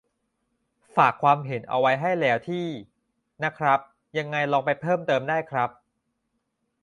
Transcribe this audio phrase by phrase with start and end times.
[0.95, 2.67] ฝากความเห็นเอาไว้ให้แล้วที่
[3.43, 3.79] นะครับ:
[4.17, 5.69] ยังไงลองไปเพิ่มเติมได้ครับ